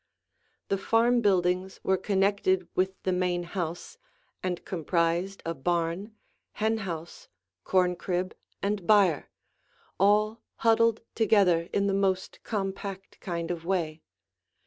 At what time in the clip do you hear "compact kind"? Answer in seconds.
12.43-13.51